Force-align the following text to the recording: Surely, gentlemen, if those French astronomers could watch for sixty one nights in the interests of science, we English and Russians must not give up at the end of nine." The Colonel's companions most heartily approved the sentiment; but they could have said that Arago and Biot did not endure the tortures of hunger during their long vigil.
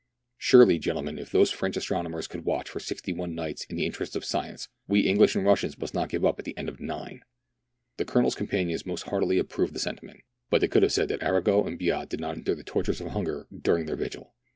Surely, 0.39 0.79
gentlemen, 0.79 1.19
if 1.19 1.29
those 1.31 1.51
French 1.51 1.77
astronomers 1.77 2.25
could 2.27 2.43
watch 2.43 2.67
for 2.67 2.79
sixty 2.79 3.13
one 3.13 3.35
nights 3.35 3.65
in 3.65 3.75
the 3.75 3.85
interests 3.85 4.15
of 4.15 4.25
science, 4.25 4.67
we 4.87 5.01
English 5.01 5.35
and 5.35 5.45
Russians 5.45 5.77
must 5.77 5.93
not 5.93 6.09
give 6.09 6.25
up 6.25 6.39
at 6.39 6.45
the 6.45 6.57
end 6.57 6.67
of 6.67 6.79
nine." 6.79 7.21
The 7.97 8.05
Colonel's 8.05 8.33
companions 8.33 8.83
most 8.83 9.03
heartily 9.03 9.37
approved 9.37 9.75
the 9.75 9.79
sentiment; 9.79 10.21
but 10.49 10.59
they 10.61 10.67
could 10.67 10.81
have 10.81 10.91
said 10.91 11.07
that 11.09 11.21
Arago 11.21 11.65
and 11.67 11.77
Biot 11.77 12.09
did 12.09 12.19
not 12.19 12.35
endure 12.35 12.55
the 12.55 12.63
tortures 12.63 12.99
of 12.99 13.09
hunger 13.09 13.45
during 13.61 13.85
their 13.85 13.95
long 13.95 14.05
vigil. 14.05 14.33